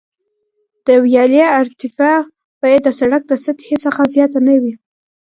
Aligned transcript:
د 0.87 0.89
ویالې 1.05 1.43
ارتفاع 1.59 2.17
باید 2.61 2.81
د 2.85 2.89
سرک 2.99 3.21
د 3.27 3.33
سطحې 3.45 3.75
څخه 3.85 4.01
زیاته 4.13 4.39
نه 4.47 4.55
وي 4.61 4.73